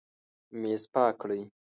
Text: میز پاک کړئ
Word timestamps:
میز 0.59 0.83
پاک 0.93 1.13
کړئ 1.21 1.41